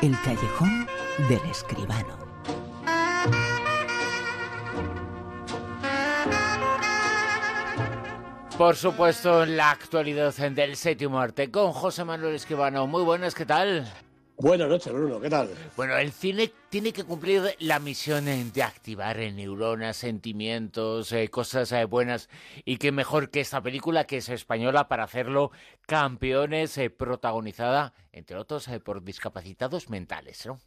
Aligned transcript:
El 0.00 0.16
callejón 0.22 0.86
del 1.28 1.40
escribano. 1.50 2.16
Por 8.56 8.76
supuesto, 8.76 9.44
la 9.44 9.72
actualidad 9.72 10.32
del 10.34 10.76
séptimo 10.76 11.18
arte 11.18 11.50
con 11.50 11.72
José 11.72 12.04
Manuel 12.04 12.36
Escribano. 12.36 12.86
Muy 12.86 13.02
buenas, 13.02 13.34
¿qué 13.34 13.44
tal? 13.44 13.92
Buenas 14.40 14.68
noches, 14.68 14.92
Bruno, 14.92 15.20
¿qué 15.20 15.28
tal? 15.28 15.50
Bueno, 15.76 15.96
el 15.96 16.12
cine 16.12 16.52
tiene 16.68 16.92
que 16.92 17.02
cumplir 17.02 17.56
la 17.58 17.80
misión 17.80 18.26
de 18.26 18.62
activar 18.62 19.16
neuronas, 19.16 19.96
sentimientos, 19.96 21.10
eh, 21.10 21.28
cosas 21.28 21.72
eh, 21.72 21.84
buenas. 21.86 22.28
Y 22.64 22.76
qué 22.76 22.92
mejor 22.92 23.30
que 23.30 23.40
esta 23.40 23.60
película, 23.60 24.04
que 24.04 24.18
es 24.18 24.28
española, 24.28 24.86
para 24.86 25.02
hacerlo 25.02 25.50
campeones, 25.86 26.78
eh, 26.78 26.88
protagonizada, 26.88 27.94
entre 28.12 28.36
otros, 28.36 28.70
por 28.84 29.02
discapacitados 29.02 29.90
mentales, 29.90 30.46
¿no? 30.46 30.60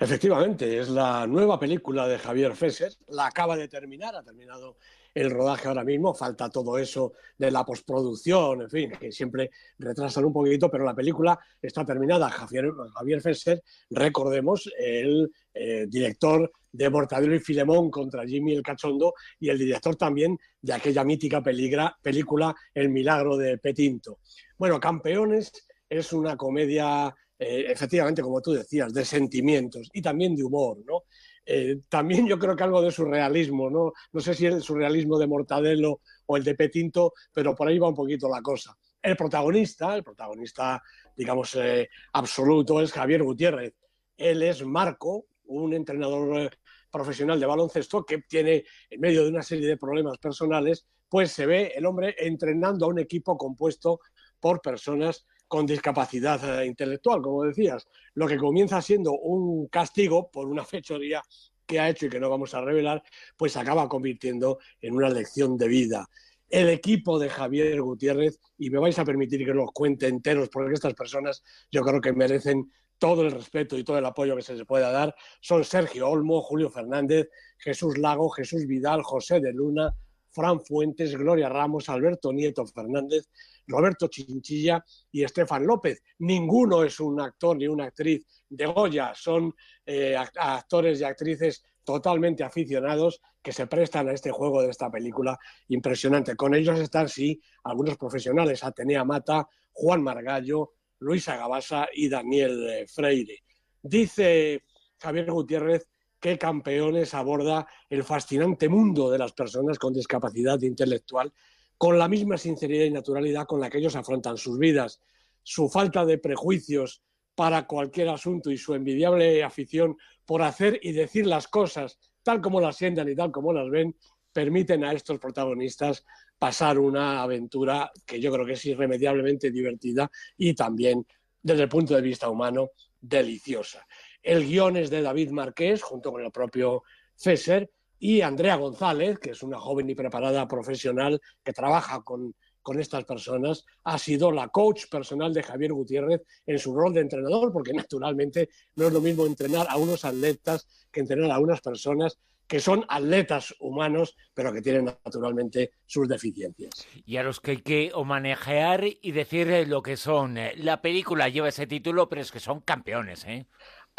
Efectivamente, 0.00 0.78
es 0.78 0.88
la 0.88 1.26
nueva 1.26 1.58
película 1.58 2.06
de 2.06 2.18
Javier 2.18 2.54
Fesser. 2.54 2.92
La 3.08 3.26
acaba 3.26 3.56
de 3.56 3.68
terminar, 3.68 4.14
ha 4.14 4.22
terminado 4.22 4.76
el 5.14 5.30
rodaje 5.30 5.66
ahora 5.66 5.82
mismo, 5.82 6.14
falta 6.14 6.48
todo 6.48 6.78
eso 6.78 7.14
de 7.36 7.50
la 7.50 7.64
postproducción, 7.64 8.62
en 8.62 8.70
fin, 8.70 8.90
que 8.92 9.10
siempre 9.10 9.50
retrasan 9.78 10.24
un 10.24 10.32
poquito, 10.32 10.70
pero 10.70 10.84
la 10.84 10.94
película 10.94 11.38
está 11.60 11.84
terminada. 11.84 12.30
Javier, 12.30 12.70
Javier 12.94 13.20
Fesser, 13.20 13.62
recordemos, 13.90 14.70
el 14.78 15.32
eh, 15.52 15.86
director 15.88 16.52
de 16.70 16.90
Mortadelo 16.90 17.34
y 17.34 17.40
Filemón 17.40 17.90
contra 17.90 18.26
Jimmy 18.26 18.52
el 18.52 18.62
Cachondo 18.62 19.14
y 19.40 19.48
el 19.48 19.58
director 19.58 19.96
también 19.96 20.38
de 20.60 20.74
aquella 20.74 21.02
mítica 21.02 21.42
película 21.42 22.54
El 22.72 22.90
Milagro 22.90 23.36
de 23.36 23.58
Petinto. 23.58 24.18
Bueno, 24.56 24.78
Campeones 24.78 25.50
es 25.88 26.12
una 26.12 26.36
comedia 26.36 27.14
eh, 27.38 27.66
efectivamente, 27.68 28.22
como 28.22 28.40
tú 28.40 28.52
decías, 28.52 28.92
de 28.92 29.04
sentimientos 29.04 29.88
y 29.92 30.02
también 30.02 30.34
de 30.34 30.42
humor, 30.42 30.78
¿no? 30.84 31.04
Eh, 31.46 31.80
también 31.88 32.26
yo 32.26 32.38
creo 32.38 32.56
que 32.56 32.64
algo 32.64 32.82
de 32.82 32.90
surrealismo, 32.90 33.70
¿no? 33.70 33.92
No 34.12 34.20
sé 34.20 34.34
si 34.34 34.46
el 34.46 34.60
surrealismo 34.60 35.18
de 35.18 35.26
Mortadelo 35.26 36.00
o 36.26 36.36
el 36.36 36.44
de 36.44 36.54
Petinto, 36.54 37.14
pero 37.32 37.54
por 37.54 37.68
ahí 37.68 37.78
va 37.78 37.88
un 37.88 37.94
poquito 37.94 38.28
la 38.28 38.42
cosa. 38.42 38.76
El 39.00 39.16
protagonista, 39.16 39.94
el 39.94 40.02
protagonista, 40.02 40.82
digamos, 41.16 41.54
eh, 41.54 41.88
absoluto, 42.12 42.82
es 42.82 42.92
Javier 42.92 43.22
Gutiérrez. 43.22 43.72
Él 44.16 44.42
es 44.42 44.64
Marco, 44.66 45.26
un 45.44 45.72
entrenador 45.72 46.50
profesional 46.90 47.38
de 47.38 47.46
baloncesto 47.46 48.04
que 48.04 48.18
tiene, 48.28 48.64
en 48.90 49.00
medio 49.00 49.22
de 49.22 49.30
una 49.30 49.42
serie 49.42 49.68
de 49.68 49.76
problemas 49.76 50.18
personales, 50.18 50.86
pues 51.08 51.30
se 51.32 51.46
ve 51.46 51.72
el 51.74 51.86
hombre 51.86 52.14
entrenando 52.18 52.86
a 52.86 52.88
un 52.88 52.98
equipo 52.98 53.38
compuesto 53.38 54.00
por 54.40 54.60
personas 54.60 55.24
con 55.48 55.66
discapacidad 55.66 56.60
eh, 56.60 56.66
intelectual, 56.66 57.22
como 57.22 57.44
decías, 57.44 57.88
lo 58.14 58.28
que 58.28 58.36
comienza 58.36 58.80
siendo 58.82 59.12
un 59.12 59.66
castigo 59.68 60.30
por 60.30 60.46
una 60.46 60.64
fechoría 60.64 61.22
que 61.66 61.80
ha 61.80 61.88
hecho 61.88 62.06
y 62.06 62.10
que 62.10 62.20
no 62.20 62.30
vamos 62.30 62.54
a 62.54 62.60
revelar, 62.60 63.02
pues 63.36 63.56
acaba 63.56 63.88
convirtiendo 63.88 64.58
en 64.80 64.94
una 64.94 65.08
lección 65.08 65.56
de 65.56 65.68
vida. 65.68 66.06
El 66.48 66.70
equipo 66.70 67.18
de 67.18 67.28
Javier 67.28 67.80
Gutiérrez, 67.80 68.40
y 68.56 68.70
me 68.70 68.78
vais 68.78 68.98
a 68.98 69.04
permitir 69.04 69.44
que 69.44 69.52
los 69.52 69.70
cuente 69.72 70.06
enteros, 70.06 70.48
porque 70.48 70.74
estas 70.74 70.94
personas 70.94 71.42
yo 71.70 71.82
creo 71.82 72.00
que 72.00 72.12
merecen 72.12 72.72
todo 72.98 73.22
el 73.22 73.30
respeto 73.30 73.76
y 73.78 73.84
todo 73.84 73.98
el 73.98 74.06
apoyo 74.06 74.34
que 74.36 74.42
se 74.42 74.54
les 74.54 74.66
pueda 74.66 74.90
dar, 74.90 75.14
son 75.40 75.64
Sergio 75.64 76.08
Olmo, 76.08 76.40
Julio 76.42 76.70
Fernández, 76.70 77.28
Jesús 77.58 77.98
Lago, 77.98 78.30
Jesús 78.30 78.66
Vidal, 78.66 79.02
José 79.02 79.40
de 79.40 79.52
Luna, 79.52 79.94
Fran 80.30 80.60
Fuentes, 80.60 81.16
Gloria 81.16 81.48
Ramos, 81.48 81.88
Alberto 81.88 82.32
Nieto 82.32 82.66
Fernández, 82.66 83.28
Roberto 83.66 84.08
Chinchilla 84.08 84.84
y 85.12 85.22
Estefan 85.22 85.66
López. 85.66 86.02
Ninguno 86.18 86.84
es 86.84 87.00
un 87.00 87.20
actor 87.20 87.56
ni 87.56 87.66
una 87.66 87.84
actriz 87.84 88.24
de 88.48 88.66
Goya, 88.66 89.12
son 89.14 89.54
eh, 89.84 90.16
actores 90.16 91.00
y 91.00 91.04
actrices 91.04 91.62
totalmente 91.84 92.44
aficionados 92.44 93.20
que 93.42 93.52
se 93.52 93.66
prestan 93.66 94.08
a 94.08 94.12
este 94.12 94.30
juego 94.30 94.62
de 94.62 94.70
esta 94.70 94.90
película 94.90 95.38
impresionante. 95.68 96.36
Con 96.36 96.54
ellos 96.54 96.78
están, 96.78 97.08
sí, 97.08 97.40
algunos 97.64 97.96
profesionales, 97.96 98.64
Atenea 98.64 99.04
Mata, 99.04 99.48
Juan 99.72 100.02
Margallo, 100.02 100.72
Luisa 100.98 101.36
Gabasa 101.36 101.88
y 101.94 102.08
Daniel 102.08 102.68
eh, 102.68 102.86
Freire. 102.86 103.44
Dice 103.80 104.64
Javier 104.98 105.30
Gutiérrez 105.30 105.88
que 106.20 106.38
Campeones 106.38 107.14
aborda 107.14 107.66
el 107.88 108.04
fascinante 108.04 108.68
mundo 108.68 109.10
de 109.10 109.18
las 109.18 109.32
personas 109.32 109.78
con 109.78 109.92
discapacidad 109.92 110.60
intelectual 110.62 111.32
con 111.78 111.96
la 111.96 112.08
misma 112.08 112.36
sinceridad 112.36 112.84
y 112.84 112.90
naturalidad 112.90 113.46
con 113.46 113.60
la 113.60 113.70
que 113.70 113.78
ellos 113.78 113.94
afrontan 113.94 114.36
sus 114.36 114.58
vidas. 114.58 115.00
Su 115.44 115.68
falta 115.68 116.04
de 116.04 116.18
prejuicios 116.18 117.02
para 117.36 117.68
cualquier 117.68 118.08
asunto 118.08 118.50
y 118.50 118.58
su 118.58 118.74
envidiable 118.74 119.44
afición 119.44 119.96
por 120.26 120.42
hacer 120.42 120.80
y 120.82 120.90
decir 120.90 121.24
las 121.24 121.46
cosas 121.46 121.98
tal 122.28 122.42
como 122.42 122.60
las 122.60 122.76
sientan 122.76 123.08
y 123.08 123.14
tal 123.14 123.30
como 123.30 123.54
las 123.54 123.70
ven, 123.70 123.96
permiten 124.32 124.84
a 124.84 124.92
estos 124.92 125.18
protagonistas 125.18 126.04
pasar 126.38 126.78
una 126.78 127.22
aventura 127.22 127.90
que 128.04 128.20
yo 128.20 128.30
creo 128.30 128.44
que 128.44 128.52
es 128.52 128.64
irremediablemente 128.66 129.50
divertida 129.50 130.10
y 130.36 130.52
también, 130.52 131.06
desde 131.42 131.62
el 131.62 131.68
punto 131.70 131.94
de 131.94 132.02
vista 132.02 132.28
humano, 132.28 132.72
deliciosa. 133.00 133.86
El 134.22 134.46
guion 134.46 134.76
es 134.76 134.90
de 134.90 135.02
David 135.02 135.30
Marqués, 135.30 135.82
junto 135.82 136.12
con 136.12 136.24
el 136.24 136.30
propio 136.30 136.82
César, 137.14 137.68
y 137.98 138.20
Andrea 138.20 138.56
González, 138.56 139.18
que 139.18 139.30
es 139.30 139.42
una 139.42 139.58
joven 139.58 139.90
y 139.90 139.94
preparada 139.94 140.46
profesional 140.46 141.20
que 141.42 141.52
trabaja 141.52 142.02
con, 142.02 142.34
con 142.62 142.78
estas 142.78 143.04
personas, 143.04 143.64
ha 143.84 143.98
sido 143.98 144.30
la 144.30 144.48
coach 144.48 144.86
personal 144.90 145.32
de 145.32 145.42
Javier 145.42 145.72
Gutiérrez 145.72 146.22
en 146.46 146.58
su 146.58 146.74
rol 146.74 146.92
de 146.92 147.00
entrenador, 147.00 147.52
porque 147.52 147.72
naturalmente 147.74 148.50
no 148.76 148.86
es 148.86 148.92
lo 148.92 149.00
mismo 149.00 149.26
entrenar 149.26 149.66
a 149.70 149.76
unos 149.76 150.04
atletas 150.04 150.86
que 150.92 151.00
entrenar 151.00 151.30
a 151.30 151.40
unas 151.40 151.60
personas 151.60 152.18
que 152.48 152.60
son 152.60 152.84
atletas 152.88 153.54
humanos, 153.60 154.16
pero 154.32 154.52
que 154.52 154.62
tienen 154.62 154.86
naturalmente 154.86 155.72
sus 155.84 156.08
deficiencias. 156.08 156.86
Y 157.04 157.18
a 157.18 157.22
los 157.22 157.40
que 157.40 157.50
hay 157.52 157.56
que 157.58 157.92
manejar 158.06 158.84
y 158.84 159.12
decir 159.12 159.68
lo 159.68 159.82
que 159.82 159.98
son. 159.98 160.38
La 160.56 160.80
película 160.80 161.28
lleva 161.28 161.50
ese 161.50 161.66
título, 161.66 162.08
pero 162.08 162.22
es 162.22 162.32
que 162.32 162.40
son 162.40 162.60
campeones, 162.60 163.26
¿eh? 163.26 163.46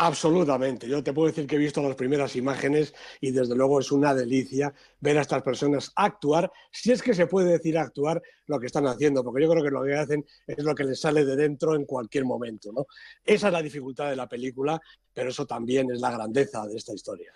Absolutamente. 0.02 0.88
Yo 0.88 1.04
te 1.04 1.12
puedo 1.12 1.28
decir 1.28 1.46
que 1.46 1.58
he 1.58 1.60
visto 1.60 1.84
las 1.84 1.98
primeras 1.98 2.34
imágenes 2.38 2.94
y 3.20 3.32
desde 3.32 3.54
luego 3.54 3.82
es 3.82 3.92
una 3.92 4.14
delicia 4.14 4.74
ver 5.02 5.18
a 5.18 5.22
estas 5.22 5.44
personas 5.44 5.92
actuar, 5.94 6.50
si 6.72 6.94
es 6.94 7.04
que 7.04 7.14
se 7.14 7.28
puede 7.28 7.52
decir 7.52 7.78
actuar 7.78 8.22
lo 8.46 8.62
que 8.62 8.68
están 8.68 8.88
haciendo, 8.88 9.26
porque 9.26 9.44
yo 9.44 9.50
creo 9.52 9.62
que 9.62 9.72
lo 9.72 9.84
que 9.84 9.96
hacen 9.96 10.26
es 10.48 10.64
lo 10.64 10.74
que 10.74 10.86
les 10.86 11.02
sale 11.02 11.26
de 11.26 11.36
dentro 11.36 11.76
en 11.76 11.84
cualquier 11.84 12.24
momento. 12.24 12.72
¿no? 12.72 12.86
Esa 13.26 13.48
es 13.48 13.54
la 13.54 13.62
dificultad 13.62 14.10
de 14.10 14.16
la 14.16 14.30
película, 14.30 14.80
pero 15.14 15.32
eso 15.32 15.46
también 15.46 15.92
es 15.92 16.00
la 16.00 16.12
grandeza 16.12 16.66
de 16.66 16.78
esta 16.78 16.94
historia. 16.94 17.34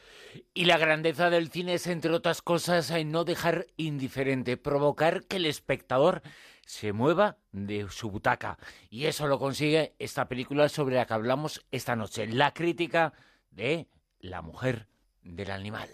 Y 0.53 0.63
la 0.63 0.77
grandeza 0.77 1.29
del 1.29 1.51
cine 1.51 1.73
es, 1.73 1.87
entre 1.87 2.13
otras 2.13 2.41
cosas, 2.41 2.93
no 3.05 3.25
dejar 3.25 3.67
indiferente, 3.75 4.55
provocar 4.55 5.25
que 5.25 5.35
el 5.35 5.47
espectador 5.47 6.21
se 6.65 6.93
mueva 6.93 7.37
de 7.51 7.87
su 7.89 8.09
butaca. 8.09 8.57
Y 8.89 9.05
eso 9.05 9.27
lo 9.27 9.39
consigue 9.39 9.95
esta 9.99 10.27
película 10.27 10.69
sobre 10.69 10.95
la 10.95 11.05
que 11.05 11.13
hablamos 11.13 11.65
esta 11.71 11.95
noche, 11.95 12.27
la 12.27 12.53
crítica 12.53 13.13
de 13.51 13.87
la 14.19 14.41
mujer 14.41 14.87
del 15.21 15.51
animal. 15.51 15.89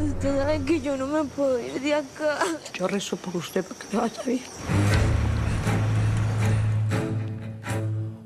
Usted 0.00 0.64
que 0.64 0.80
yo 0.80 0.96
no 0.96 1.06
me 1.06 1.24
puedo 1.24 1.58
ir 1.58 1.80
de 1.80 1.94
acá. 1.94 2.38
Yo 2.74 2.86
rezo 2.86 3.16
por 3.16 3.36
usted 3.36 3.64
porque 3.64 3.86
te 3.86 3.96
vaya 3.96 4.22
bien. 4.22 4.42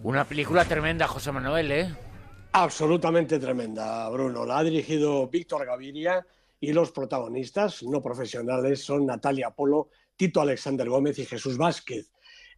Una 0.07 0.25
película 0.25 0.65
tremenda, 0.65 1.09
José 1.09 1.33
Manuel, 1.33 1.73
¿eh? 1.73 1.93
Absolutamente 2.53 3.41
tremenda, 3.41 4.09
Bruno. 4.09 4.47
La 4.47 4.59
ha 4.59 4.63
dirigido 4.63 5.27
Víctor 5.27 5.67
Gaviria 5.67 6.25
y 6.61 6.73
los 6.73 6.93
protagonistas 6.93 7.83
no 7.83 8.01
profesionales 8.01 8.85
son 8.85 9.05
Natalia 9.05 9.51
Polo, 9.51 9.89
Tito 10.15 10.41
Alexander 10.41 10.89
Gómez 10.89 11.19
y 11.19 11.27
Jesús 11.27 11.59
Vázquez. 11.59 12.13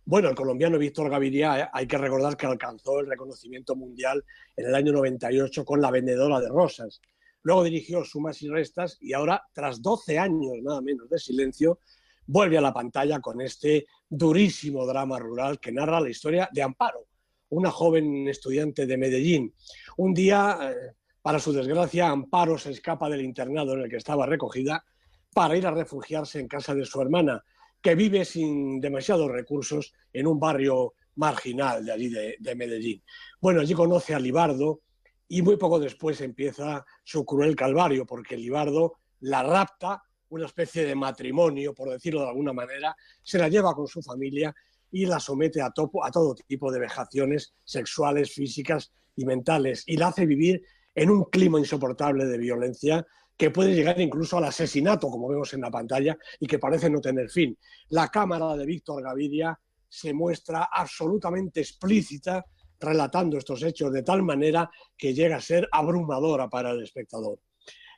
Bueno, 0.05 0.29
el 0.29 0.35
colombiano 0.35 0.77
Víctor 0.77 1.09
Gaviria 1.09 1.59
eh, 1.59 1.69
hay 1.73 1.87
que 1.87 1.97
recordar 1.97 2.37
que 2.37 2.45
alcanzó 2.45 3.01
el 3.01 3.07
reconocimiento 3.07 3.75
mundial 3.75 4.23
en 4.55 4.67
el 4.67 4.75
año 4.75 4.93
98 4.93 5.65
con 5.65 5.81
La 5.81 5.91
Vendedora 5.91 6.41
de 6.41 6.51
Rosas. 6.51 7.01
Luego 7.45 7.65
dirigió 7.65 8.05
Sumas 8.05 8.43
y 8.43 8.51
Restas 8.51 8.99
y 9.01 9.15
ahora, 9.15 9.43
tras 9.55 9.81
12 9.81 10.19
años 10.19 10.53
nada 10.63 10.83
menos 10.83 11.09
de 11.09 11.19
silencio, 11.19 11.81
vuelve 12.27 12.59
a 12.59 12.61
la 12.61 12.75
pantalla 12.75 13.21
con 13.21 13.41
este 13.41 13.87
durísimo 14.07 14.87
drama 14.87 15.19
rural 15.19 15.59
que 15.59 15.73
narra 15.73 15.99
la 15.99 16.11
historia 16.11 16.47
de 16.53 16.61
Amparo, 16.61 17.08
una 17.51 17.71
joven 17.71 18.29
estudiante 18.29 18.87
de 18.87 18.97
Medellín. 18.97 19.55
Un 19.97 20.15
día, 20.15 20.59
eh, 20.63 20.95
para 21.23 21.39
su 21.39 21.53
desgracia, 21.53 22.09
Amparo 22.09 22.59
se 22.59 22.71
escapa 22.71 23.09
del 23.09 23.23
internado 23.23 23.75
en 23.75 23.81
el 23.81 23.91
que 23.91 23.97
estaba 23.97 24.27
recogida 24.27 24.85
para 25.33 25.57
ir 25.57 25.67
a 25.67 25.71
refugiarse 25.71 26.41
en 26.41 26.49
casa 26.49 26.75
de 26.75 26.85
su 26.85 27.01
hermana, 27.01 27.45
que 27.81 27.95
vive 27.95 28.25
sin 28.25 28.81
demasiados 28.81 29.31
recursos 29.31 29.93
en 30.13 30.27
un 30.27 30.41
barrio 30.41 30.95
marginal 31.17 31.85
de 31.85 31.93
allí 31.93 32.09
de, 32.09 32.55
Medellín. 32.55 33.03
Bueno, 33.41 33.61
allí 33.61 33.75
conoce 33.75 34.15
a 34.15 34.21
Libardo 34.21 34.81
y 35.29 35.43
muy 35.43 35.57
poco 35.57 35.79
después 35.79 36.21
empieza 36.21 36.85
su 37.05 37.25
cruel 37.25 37.55
calvario, 37.55 38.07
porque 38.07 38.37
Libardo 38.37 38.95
la 39.21 39.43
rapta, 39.43 40.03
una 40.31 40.47
especie 40.47 40.85
de 40.85 40.95
matrimonio, 40.95 41.75
por 41.75 41.91
decirlo 41.91 42.23
de 42.23 42.29
alguna 42.29 42.53
manera, 42.53 42.97
se 43.23 43.39
la 43.39 43.49
lleva 43.49 43.75
con 43.75 43.87
su 43.87 44.01
familia 44.01 44.55
y 44.91 45.07
la 45.07 45.21
somete 45.21 45.61
a, 45.63 45.71
todo 45.71 46.35
tipo 46.47 46.73
de 46.73 46.81
vejaciones 46.81 47.55
sexuales, 47.65 48.33
físicas 48.33 48.93
y 49.17 49.25
mentales, 49.25 49.85
y 49.87 49.97
la 49.97 50.09
hace 50.09 50.27
vivir 50.27 50.63
en 50.95 51.11
un 51.11 51.25
clima 51.25 51.59
insoportable 51.59 52.25
de 52.25 52.39
violencia 52.39 53.07
que 53.37 53.51
puede 53.51 53.75
llegar 53.75 54.01
incluso 54.01 54.37
al 54.37 54.45
asesinato, 54.45 55.09
como 55.09 55.29
vemos 55.29 55.55
en 55.55 55.61
la 55.61 55.71
pantalla, 55.71 56.19
y 56.41 56.47
que 56.47 56.59
parece 56.59 56.91
no 56.91 57.01
tener 57.01 57.31
fin. 57.31 57.57
La 57.91 58.09
cámara 58.09 58.57
de 58.57 58.67
Víctor 58.67 59.03
Gaviria 59.03 59.59
se 59.89 60.13
muestra 60.13 60.69
absolutamente 60.73 61.61
explícita 61.61 62.45
relatando 62.81 63.39
estos 63.39 63.63
hechos 63.63 63.93
de 63.93 64.03
tal 64.03 64.23
manera 64.23 64.71
que 64.97 65.15
llega 65.15 65.37
a 65.37 65.41
ser 65.41 65.69
abrumadora 65.71 66.49
para 66.49 66.71
el 66.71 66.83
espectador. 66.83 67.41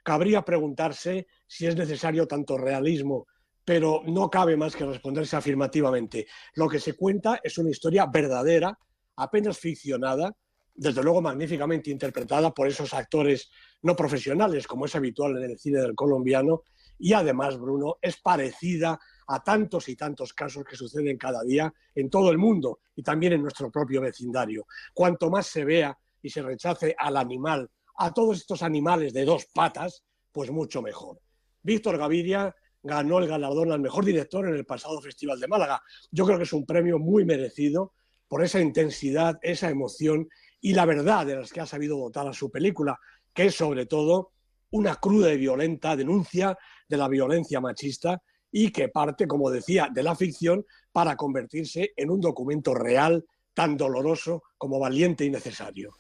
Cabría 0.03 0.43
preguntarse 0.43 1.27
si 1.47 1.67
es 1.67 1.77
necesario 1.77 2.27
tanto 2.27 2.57
realismo, 2.57 3.27
pero 3.65 4.03
no 4.07 4.31
cabe 4.31 4.57
más 4.57 4.75
que 4.75 4.85
responderse 4.85 5.37
afirmativamente. 5.37 6.27
Lo 6.55 6.69
que 6.69 6.81
se 6.81 6.95
cuenta 6.95 7.41
es 7.43 7.59
una 7.59 7.71
historia 7.71 8.07
verdadera, 8.07 8.79
apenas 9.17 9.59
ficcionada, 9.59 10.35
desde 10.75 11.03
luego 11.03 11.21
magníficamente 11.21 11.91
interpretada 11.91 12.53
por 12.53 12.67
esos 12.67 12.95
actores 12.95 13.51
no 13.83 13.95
profesionales, 13.95 14.67
como 14.67 14.87
es 14.87 14.95
habitual 14.95 15.37
en 15.37 15.51
el 15.51 15.59
cine 15.59 15.81
del 15.81 15.95
colombiano, 15.95 16.63
y 16.99 17.15
además, 17.15 17.59
Bruno, 17.59 17.97
es 18.01 18.21
parecida 18.21 19.01
a 19.27 19.43
tantos 19.43 19.89
y 19.89 19.97
tantos 19.97 20.35
casos 20.35 20.65
que 20.65 20.77
suceden 20.77 21.17
cada 21.17 21.43
día 21.43 21.73
en 21.95 22.11
todo 22.11 22.31
el 22.31 22.37
mundo 22.37 22.81
y 22.95 23.03
también 23.03 23.33
en 23.33 23.43
nuestro 23.43 23.71
propio 23.71 24.03
vecindario. 24.03 24.67
Cuanto 24.93 25.31
más 25.31 25.47
se 25.47 25.65
vea 25.65 25.97
y 26.21 26.29
se 26.29 26.43
rechace 26.43 26.95
al 26.99 27.17
animal, 27.17 27.71
a 27.97 28.13
todos 28.13 28.39
estos 28.39 28.63
animales 28.63 29.15
de 29.15 29.25
dos 29.25 29.47
patas, 29.47 30.05
pues 30.33 30.51
mucho 30.51 30.83
mejor. 30.83 31.21
Víctor 31.63 31.97
Gaviria 31.97 32.55
ganó 32.83 33.19
el 33.19 33.29
galardón 33.29 33.73
al 33.73 33.81
mejor 33.81 34.05
director 34.05 34.47
en 34.49 34.55
el 34.55 34.65
pasado 34.65 35.01
Festival 35.01 35.39
de 35.39 35.49
Málaga. 35.49 35.83
Yo 36.11 36.25
creo 36.25 36.39
que 36.39 36.45
es 36.45 36.53
un 36.53 36.65
premio 36.65 36.99
muy 36.99 37.25
merecido 37.25 37.93
por 38.29 38.45
esa 38.45 38.61
intensidad, 38.61 39.39
esa 39.43 39.71
emoción 39.71 40.29
y 40.61 40.75
la 40.75 40.85
verdad 40.85 41.27
de 41.27 41.37
las 41.37 41.53
que 41.53 41.61
ha 41.61 41.67
sabido 41.67 41.99
dotar 41.99 42.29
a 42.29 42.33
su 42.33 42.51
película, 42.51 42.99
que 43.35 43.47
es 43.47 43.55
sobre 43.55 43.87
todo 43.87 44.33
una 44.71 44.97
cruda 44.97 45.33
y 45.33 45.39
violenta 45.39 45.97
denuncia 45.97 46.57
de 46.89 46.97
la 46.97 47.09
violencia 47.09 47.61
machista 47.61 48.23
y 48.53 48.71
que 48.71 48.89
parte, 48.89 49.27
como 49.27 49.51
decía, 49.51 49.89
de 49.93 50.03
la 50.03 50.15
ficción 50.15 50.65
para 50.93 51.17
convertirse 51.17 51.93
en 51.97 52.11
un 52.11 52.21
documento 52.21 52.75
real 52.75 53.25
tan 53.55 53.77
doloroso 53.77 54.43
como 54.57 54.79
valiente 54.79 55.25
y 55.25 55.31
necesario. 55.31 55.97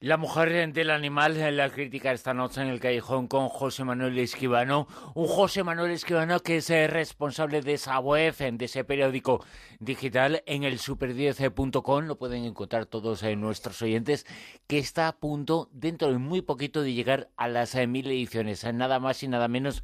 La 0.00 0.16
mujer 0.16 0.72
del 0.72 0.90
animal, 0.90 1.36
en 1.36 1.56
la 1.56 1.70
crítica 1.70 2.12
esta 2.12 2.34
noche 2.34 2.60
en 2.60 2.68
el 2.68 2.80
callejón 2.80 3.28
con 3.28 3.48
José 3.48 3.84
Manuel 3.84 4.18
Esquivano. 4.18 4.88
Un 5.14 5.28
José 5.28 5.62
Manuel 5.62 5.92
Esquivano 5.92 6.40
que 6.40 6.56
es 6.56 6.68
responsable 6.68 7.62
de 7.62 7.74
esa 7.74 7.98
web, 8.00 8.34
de 8.36 8.64
ese 8.64 8.84
periódico 8.84 9.44
digital 9.78 10.42
en 10.46 10.64
el 10.64 10.78
super10.com. 10.78 12.06
Lo 12.06 12.18
pueden 12.18 12.44
encontrar 12.44 12.86
todos 12.86 13.22
nuestros 13.22 13.80
oyentes, 13.82 14.26
que 14.66 14.78
está 14.78 15.08
a 15.08 15.16
punto, 15.16 15.70
dentro 15.72 16.10
de 16.10 16.18
muy 16.18 16.42
poquito, 16.42 16.82
de 16.82 16.92
llegar 16.92 17.30
a 17.36 17.48
las 17.48 17.74
mil 17.86 18.06
ediciones. 18.08 18.64
Nada 18.74 18.98
más 18.98 19.22
y 19.22 19.28
nada 19.28 19.48
menos 19.48 19.82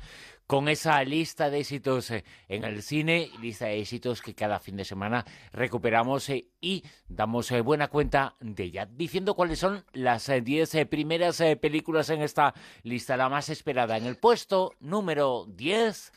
con 0.51 0.69
esa 0.69 1.05
lista 1.05 1.49
de 1.49 1.61
éxitos 1.61 2.11
eh, 2.11 2.25
en 2.49 2.65
el 2.65 2.83
cine, 2.83 3.31
lista 3.41 3.67
de 3.67 3.79
éxitos 3.79 4.21
que 4.21 4.35
cada 4.35 4.59
fin 4.59 4.77
de 4.77 4.85
semana 4.85 5.25
recuperamos 5.53 6.29
eh, 6.29 6.49
y 6.61 6.83
damos 7.09 7.53
eh, 7.53 7.61
buena 7.61 7.87
cuenta 7.87 8.35
de 8.41 8.65
ella, 8.65 8.85
diciendo 8.85 9.37
cuáles 9.37 9.61
son 9.61 9.85
las 9.93 10.27
10 10.27 10.87
primeras 10.91 11.41
películas 11.61 12.11
en 12.11 12.23
esta 12.23 12.53
lista, 12.83 13.17
la 13.17 13.29
más 13.29 13.49
esperada. 13.49 13.97
En 13.97 14.07
el 14.07 14.17
puesto 14.17 14.73
número 14.81 15.47
10. 15.47 16.15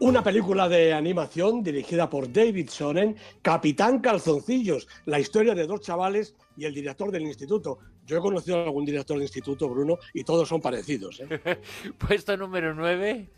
Una 0.00 0.24
película 0.24 0.70
de 0.70 0.94
animación 0.94 1.62
dirigida 1.62 2.08
por 2.08 2.32
David 2.32 2.70
Sonnen, 2.70 3.14
Capitán 3.42 3.98
Calzoncillos, 3.98 4.88
la 5.04 5.20
historia 5.20 5.54
de 5.54 5.66
dos 5.66 5.82
chavales 5.82 6.34
y 6.56 6.64
el 6.64 6.72
director 6.72 7.12
del 7.12 7.24
instituto. 7.24 7.76
Yo 8.06 8.16
he 8.16 8.20
conocido 8.20 8.58
a 8.58 8.64
algún 8.64 8.86
director 8.86 9.18
del 9.18 9.24
instituto, 9.24 9.68
Bruno, 9.68 9.98
y 10.14 10.24
todos 10.24 10.48
son 10.48 10.62
parecidos. 10.62 11.20
puesto 11.98 12.38
número 12.38 12.74
9. 12.74 13.28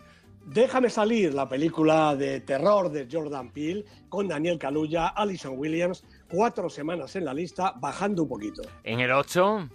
Déjame 0.50 0.88
salir, 0.88 1.34
la 1.34 1.46
película 1.46 2.16
de 2.16 2.40
terror 2.40 2.90
de 2.90 3.06
Jordan 3.10 3.50
Peele 3.52 3.84
con 4.08 4.28
Daniel 4.28 4.58
Kaluuya, 4.58 5.08
Alison 5.08 5.58
Williams, 5.58 6.04
cuatro 6.26 6.70
semanas 6.70 7.14
en 7.16 7.26
la 7.26 7.34
lista, 7.34 7.74
bajando 7.76 8.22
un 8.22 8.30
poquito. 8.30 8.62
En 8.82 9.00
el 9.00 9.12
8. 9.12 9.68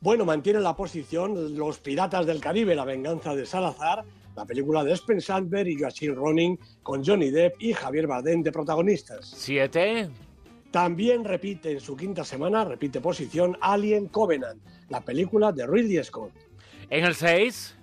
Bueno, 0.00 0.24
mantiene 0.24 0.58
la 0.58 0.74
posición 0.74 1.56
Los 1.56 1.78
Piratas 1.78 2.26
del 2.26 2.40
Caribe, 2.40 2.74
la 2.74 2.84
venganza 2.84 3.36
de 3.36 3.46
Salazar, 3.46 4.04
la 4.34 4.44
película 4.44 4.82
de 4.82 4.96
Spen 4.96 5.20
Sandberg 5.20 5.68
y 5.68 5.78
Joachim 5.78 6.16
Ronin 6.16 6.58
con 6.82 7.04
Johnny 7.04 7.30
Depp 7.30 7.62
y 7.62 7.72
Javier 7.72 8.08
Bardem 8.08 8.42
de 8.42 8.50
protagonistas. 8.50 9.32
7. 9.36 10.10
También 10.72 11.24
repite 11.24 11.70
en 11.70 11.78
su 11.80 11.96
quinta 11.96 12.24
semana, 12.24 12.64
repite 12.64 13.00
posición 13.00 13.56
Alien 13.60 14.08
Covenant, 14.08 14.60
la 14.88 15.02
película 15.02 15.52
de 15.52 15.68
Ridley 15.68 16.02
Scott. 16.02 16.32
En 16.90 17.04
el 17.04 17.14
6. 17.14 17.76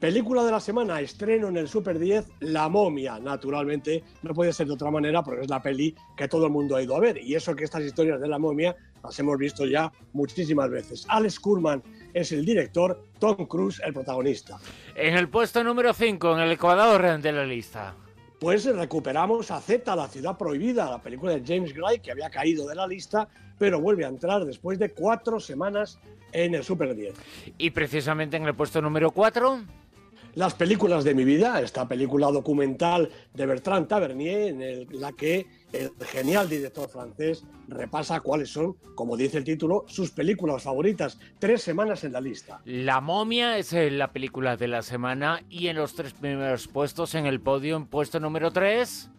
Película 0.00 0.42
de 0.44 0.50
la 0.50 0.60
semana, 0.60 0.98
estreno 0.98 1.48
en 1.48 1.58
el 1.58 1.68
Super 1.68 1.98
10, 1.98 2.24
La 2.40 2.70
momia, 2.70 3.18
naturalmente, 3.20 4.02
no 4.22 4.32
puede 4.32 4.50
ser 4.50 4.66
de 4.66 4.72
otra 4.72 4.90
manera 4.90 5.22
porque 5.22 5.42
es 5.42 5.50
la 5.50 5.60
peli 5.60 5.94
que 6.16 6.26
todo 6.26 6.46
el 6.46 6.52
mundo 6.52 6.74
ha 6.74 6.82
ido 6.82 6.96
a 6.96 7.00
ver. 7.00 7.18
Y 7.18 7.34
eso 7.34 7.54
que 7.54 7.64
estas 7.64 7.82
historias 7.82 8.18
de 8.18 8.26
la 8.26 8.38
momia 8.38 8.74
las 9.04 9.18
hemos 9.18 9.36
visto 9.36 9.66
ya 9.66 9.92
muchísimas 10.14 10.70
veces. 10.70 11.04
Alex 11.06 11.38
Kurman 11.38 11.82
es 12.14 12.32
el 12.32 12.46
director, 12.46 12.98
Tom 13.18 13.44
Cruise 13.46 13.78
el 13.84 13.92
protagonista. 13.92 14.58
En 14.94 15.18
el 15.18 15.28
puesto 15.28 15.62
número 15.62 15.92
5, 15.92 16.32
en 16.32 16.40
el 16.40 16.52
Ecuador 16.52 17.20
de 17.20 17.32
la 17.32 17.44
lista. 17.44 17.94
Pues 18.38 18.64
recuperamos 18.64 19.50
a 19.50 19.60
Z, 19.60 19.94
la 19.94 20.08
ciudad 20.08 20.38
prohibida, 20.38 20.90
la 20.90 21.02
película 21.02 21.32
de 21.32 21.42
James 21.46 21.74
Gray, 21.74 21.98
que 21.98 22.10
había 22.10 22.30
caído 22.30 22.66
de 22.66 22.74
la 22.74 22.86
lista, 22.86 23.28
pero 23.58 23.78
vuelve 23.82 24.06
a 24.06 24.08
entrar 24.08 24.46
después 24.46 24.78
de 24.78 24.92
cuatro 24.92 25.38
semanas 25.38 26.00
en 26.32 26.54
el 26.54 26.64
Super 26.64 26.94
10. 26.94 27.14
Y 27.58 27.68
precisamente 27.68 28.38
en 28.38 28.44
el 28.44 28.54
puesto 28.54 28.80
número 28.80 29.10
4 29.10 29.60
las 30.34 30.54
películas 30.54 31.04
de 31.04 31.14
mi 31.14 31.24
vida, 31.24 31.60
esta 31.60 31.86
película 31.88 32.30
documental 32.30 33.10
de 33.34 33.46
Bertrand 33.46 33.88
Tavernier, 33.88 34.48
en 34.48 35.00
la 35.00 35.12
que 35.12 35.46
el 35.72 35.92
genial 36.06 36.48
director 36.48 36.88
francés 36.88 37.44
repasa 37.68 38.20
cuáles 38.20 38.50
son, 38.50 38.74
como 38.94 39.16
dice 39.16 39.38
el 39.38 39.44
título, 39.44 39.84
sus 39.88 40.10
películas 40.10 40.62
favoritas. 40.62 41.18
Tres 41.38 41.62
semanas 41.62 42.04
en 42.04 42.12
la 42.12 42.20
lista. 42.20 42.60
La 42.64 43.00
momia 43.00 43.58
es 43.58 43.72
eh, 43.72 43.90
la 43.90 44.12
película 44.12 44.56
de 44.56 44.68
la 44.68 44.82
semana 44.82 45.42
y 45.48 45.68
en 45.68 45.76
los 45.76 45.94
tres 45.94 46.12
primeros 46.12 46.68
puestos 46.68 47.14
en 47.14 47.26
el 47.26 47.40
podio, 47.40 47.76
en 47.76 47.86
puesto 47.86 48.20
número 48.20 48.50
tres. 48.50 49.10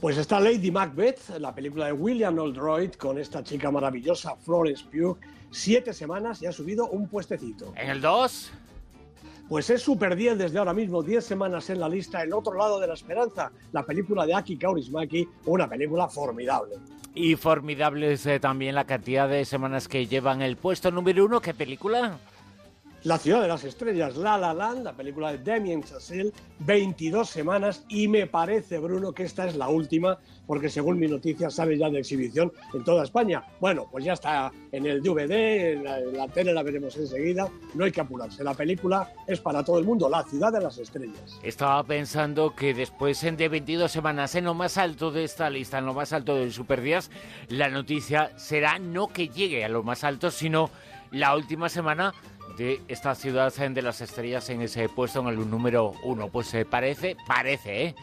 Pues 0.00 0.18
está 0.18 0.38
Lady 0.38 0.70
Macbeth, 0.70 1.38
la 1.38 1.54
película 1.54 1.86
de 1.86 1.92
William 1.92 2.38
Oldroyd 2.38 2.92
con 2.92 3.18
esta 3.18 3.42
chica 3.42 3.70
maravillosa, 3.70 4.36
Florence 4.36 4.84
Pugh. 4.84 5.16
Siete 5.50 5.92
semanas 5.92 6.42
y 6.42 6.46
ha 6.46 6.52
subido 6.52 6.88
un 6.88 7.08
puestecito. 7.08 7.72
En 7.76 7.88
el 7.88 8.00
2. 8.00 8.52
Pues 9.48 9.68
es 9.68 9.82
Super 9.82 10.16
10 10.16 10.38
desde 10.38 10.58
ahora 10.58 10.72
mismo, 10.72 11.02
10 11.02 11.24
semanas 11.24 11.68
en 11.68 11.78
la 11.78 11.88
lista, 11.88 12.22
El 12.22 12.32
otro 12.32 12.54
lado 12.54 12.80
de 12.80 12.86
la 12.86 12.94
esperanza, 12.94 13.52
la 13.72 13.84
película 13.84 14.24
de 14.24 14.34
Aki 14.34 14.56
Kaurismaki, 14.56 15.28
una 15.44 15.68
película 15.68 16.08
formidable. 16.08 16.76
Y 17.14 17.36
formidable 17.36 18.12
es 18.12 18.26
eh, 18.26 18.40
también 18.40 18.74
la 18.74 18.84
cantidad 18.84 19.28
de 19.28 19.44
semanas 19.44 19.86
que 19.86 20.06
llevan 20.06 20.42
el 20.42 20.56
puesto 20.56 20.90
número 20.90 21.26
uno. 21.26 21.40
¿Qué 21.40 21.54
película? 21.54 22.18
La 23.04 23.18
ciudad 23.18 23.42
de 23.42 23.48
las 23.48 23.62
estrellas, 23.64 24.16
La 24.16 24.38
La 24.38 24.54
Land, 24.54 24.82
la 24.82 24.94
película 24.94 25.30
de 25.30 25.36
Damien 25.36 25.82
Chazelle, 25.82 26.32
22 26.60 27.28
semanas 27.28 27.84
y 27.86 28.08
me 28.08 28.26
parece, 28.26 28.78
Bruno, 28.78 29.12
que 29.12 29.24
esta 29.24 29.46
es 29.46 29.56
la 29.56 29.68
última, 29.68 30.18
porque 30.46 30.70
según 30.70 30.98
mi 30.98 31.06
noticia 31.06 31.50
sale 31.50 31.76
ya 31.76 31.90
de 31.90 31.98
exhibición 31.98 32.50
en 32.72 32.82
toda 32.82 33.04
España. 33.04 33.44
Bueno, 33.60 33.86
pues 33.92 34.06
ya 34.06 34.14
está 34.14 34.50
en 34.72 34.86
el 34.86 35.02
DVD, 35.02 35.74
en 35.74 35.84
la, 35.84 36.00
la 36.00 36.28
tele 36.28 36.54
la 36.54 36.62
veremos 36.62 36.96
enseguida, 36.96 37.46
no 37.74 37.84
hay 37.84 37.92
que 37.92 38.00
apurarse. 38.00 38.42
La 38.42 38.54
película 38.54 39.12
es 39.26 39.38
para 39.38 39.62
todo 39.62 39.78
el 39.78 39.84
mundo, 39.84 40.08
La 40.08 40.22
ciudad 40.22 40.50
de 40.50 40.62
las 40.62 40.78
estrellas. 40.78 41.38
Estaba 41.42 41.84
pensando 41.84 42.54
que 42.56 42.72
después 42.72 43.20
de 43.20 43.48
22 43.50 43.92
semanas, 43.92 44.34
en 44.34 44.46
lo 44.46 44.54
más 44.54 44.78
alto 44.78 45.10
de 45.10 45.24
esta 45.24 45.50
lista, 45.50 45.76
en 45.76 45.84
lo 45.84 45.92
más 45.92 46.14
alto 46.14 46.36
del 46.36 46.54
Super 46.54 46.80
Días, 46.80 47.10
la 47.50 47.68
noticia 47.68 48.32
será 48.38 48.78
no 48.78 49.08
que 49.08 49.28
llegue 49.28 49.62
a 49.62 49.68
lo 49.68 49.82
más 49.82 50.04
alto, 50.04 50.30
sino 50.30 50.70
la 51.10 51.36
última 51.36 51.68
semana 51.68 52.14
de 52.56 52.80
esta 52.88 53.14
ciudad 53.14 53.52
de 53.52 53.82
las 53.82 54.00
estrellas 54.00 54.48
en 54.50 54.62
ese 54.62 54.88
puesto 54.88 55.20
en 55.20 55.28
el 55.28 55.50
número 55.50 55.92
uno. 56.04 56.28
Pues 56.28 56.46
se 56.48 56.64
parece, 56.64 57.16
parece, 57.26 57.86
¿eh? 57.86 57.94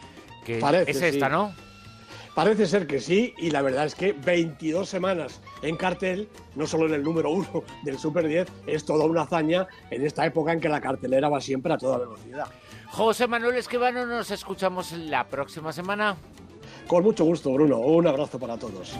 Que 0.44 0.58
Parece, 0.58 0.90
es 0.90 1.02
esta, 1.02 1.26
sí. 1.26 1.32
¿no? 1.32 1.54
Parece 2.34 2.66
ser 2.66 2.86
que 2.86 2.98
sí, 2.98 3.34
y 3.36 3.50
la 3.50 3.60
verdad 3.60 3.84
es 3.84 3.94
que 3.94 4.12
22 4.12 4.88
semanas 4.88 5.40
en 5.60 5.76
cartel, 5.76 6.28
no 6.54 6.66
solo 6.66 6.86
en 6.86 6.94
el 6.94 7.02
número 7.02 7.30
uno 7.30 7.62
del 7.84 7.98
Super 7.98 8.26
10, 8.26 8.48
es 8.66 8.84
toda 8.86 9.04
una 9.04 9.22
hazaña 9.22 9.66
en 9.90 10.06
esta 10.06 10.24
época 10.24 10.52
en 10.52 10.60
que 10.60 10.68
la 10.70 10.80
cartelera 10.80 11.28
va 11.28 11.40
siempre 11.42 11.74
a 11.74 11.78
toda 11.78 11.98
velocidad. 11.98 12.46
José 12.88 13.26
Manuel 13.26 13.56
Esquivano, 13.56 14.06
nos 14.06 14.30
escuchamos 14.30 14.92
la 14.92 15.24
próxima 15.26 15.72
semana. 15.72 16.16
Con 16.86 17.04
mucho 17.04 17.24
gusto, 17.24 17.52
Bruno. 17.52 17.78
Un 17.78 18.06
abrazo 18.06 18.38
para 18.38 18.56
todos. 18.56 18.94